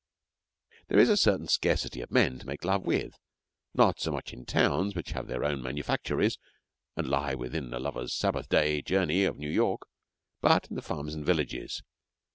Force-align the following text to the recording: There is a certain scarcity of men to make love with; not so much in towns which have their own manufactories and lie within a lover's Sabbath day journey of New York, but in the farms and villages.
There 0.87 0.97
is 0.97 1.09
a 1.09 1.15
certain 1.15 1.47
scarcity 1.47 2.01
of 2.01 2.09
men 2.09 2.39
to 2.39 2.47
make 2.47 2.65
love 2.65 2.81
with; 2.87 3.19
not 3.75 3.99
so 3.99 4.11
much 4.11 4.33
in 4.33 4.45
towns 4.47 4.95
which 4.95 5.11
have 5.11 5.27
their 5.27 5.43
own 5.43 5.61
manufactories 5.61 6.39
and 6.97 7.05
lie 7.07 7.35
within 7.35 7.71
a 7.71 7.77
lover's 7.79 8.11
Sabbath 8.11 8.49
day 8.49 8.81
journey 8.81 9.25
of 9.25 9.37
New 9.37 9.51
York, 9.51 9.83
but 10.41 10.67
in 10.71 10.75
the 10.75 10.81
farms 10.81 11.13
and 11.13 11.23
villages. 11.23 11.83